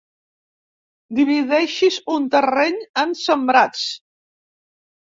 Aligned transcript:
Divideixis 1.19 2.01
un 2.17 2.27
terreny 2.37 2.83
en 3.05 3.17
sembrats. 3.25 3.87